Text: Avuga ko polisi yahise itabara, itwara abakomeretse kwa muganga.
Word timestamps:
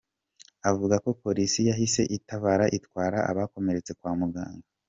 Avuga 0.69 0.95
ko 1.03 1.09
polisi 1.23 1.59
yahise 1.69 2.01
itabara, 2.17 2.65
itwara 2.77 3.19
abakomeretse 3.31 3.91
kwa 3.99 4.11
muganga. 4.19 4.67